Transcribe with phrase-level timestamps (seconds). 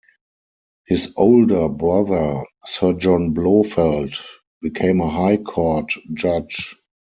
[0.87, 4.15] His older brother, Sir John Blofeld,
[4.59, 6.75] became a High Court judge.